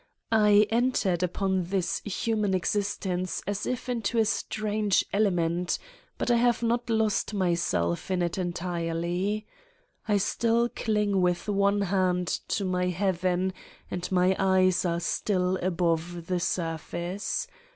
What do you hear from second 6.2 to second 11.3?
I have not lost myself in it entirely: I still cling